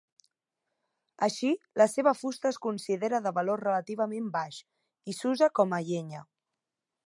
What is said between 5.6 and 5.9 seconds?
com a